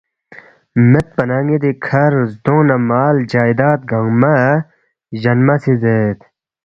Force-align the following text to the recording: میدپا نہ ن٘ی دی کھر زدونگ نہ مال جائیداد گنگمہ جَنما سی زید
میدپا 0.91 1.23
نہ 1.29 1.37
ن٘ی 1.45 1.57
دی 1.63 1.71
کھر 1.85 2.11
زدونگ 2.31 2.63
نہ 2.69 2.75
مال 2.89 3.15
جائیداد 3.31 3.79
گنگمہ 3.89 4.33
جَنما 5.21 5.55
سی 5.63 5.73
زید 5.81 6.17